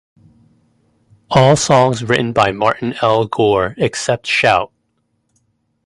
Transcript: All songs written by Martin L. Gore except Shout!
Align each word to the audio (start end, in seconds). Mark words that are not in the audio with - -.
All 1.29 1.55
songs 1.55 2.03
written 2.03 2.33
by 2.33 2.51
Martin 2.51 2.95
L. 3.03 3.25
Gore 3.25 3.75
except 3.77 4.25
Shout! 4.25 4.71